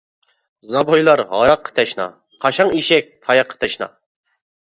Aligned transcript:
زابويلار 0.69 1.21
ھاراققا 1.33 1.75
تەشنا، 1.81 2.07
قاشاڭ 2.47 2.73
ئېشەك 2.79 3.13
تاياققا 3.29 3.61
تەشنا. 3.67 3.91